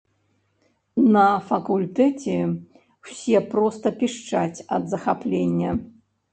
На 1.15 1.25
факультэце 1.49 2.33
ўсе 3.05 3.43
проста 3.53 3.87
пішчаць 4.03 4.59
ад 4.79 4.83
захаплення. 4.97 5.71